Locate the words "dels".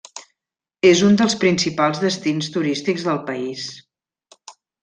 1.19-1.35